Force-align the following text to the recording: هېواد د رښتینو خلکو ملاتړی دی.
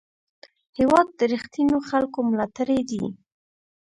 هېواد 0.77 1.07
د 1.19 1.21
رښتینو 1.33 1.77
خلکو 1.89 2.17
ملاتړی 2.29 2.79
دی. 2.89 3.03